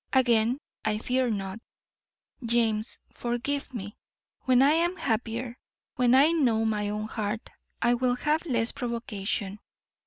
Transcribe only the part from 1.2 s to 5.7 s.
not. James, forgive me. When I am happier,